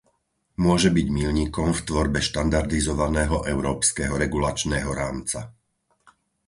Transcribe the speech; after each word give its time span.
Môže 0.65 0.89
byť 0.97 1.07
míľnikom 1.17 1.69
v 1.77 1.83
tvorbe 1.87 2.19
štandardizovaného 2.29 3.37
európskeho 3.53 4.13
regulačného 4.23 4.89
rámca. 5.01 5.39